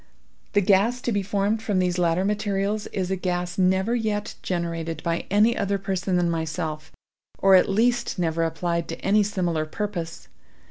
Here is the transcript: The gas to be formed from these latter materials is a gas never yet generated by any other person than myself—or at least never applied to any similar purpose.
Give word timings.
The 0.53 0.61
gas 0.61 0.99
to 1.01 1.11
be 1.11 1.21
formed 1.21 1.61
from 1.61 1.77
these 1.77 1.99
latter 1.99 2.25
materials 2.25 2.87
is 2.87 3.11
a 3.11 3.15
gas 3.15 3.59
never 3.59 3.93
yet 3.95 4.33
generated 4.41 5.03
by 5.03 5.27
any 5.29 5.55
other 5.55 5.77
person 5.77 6.15
than 6.15 6.27
myself—or 6.27 7.53
at 7.53 7.69
least 7.69 8.17
never 8.17 8.41
applied 8.43 8.87
to 8.87 8.99
any 9.05 9.21
similar 9.21 9.67
purpose. 9.67 10.27